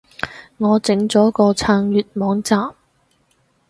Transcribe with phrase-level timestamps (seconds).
[0.57, 2.73] 我整咗個撐粵網站